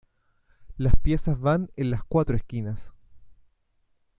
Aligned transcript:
Las 0.77 0.95
piezas 0.95 1.39
van 1.39 1.69
en 1.75 1.91
las 1.91 2.03
cuatro 2.03 2.35
esquinas. 2.35 2.91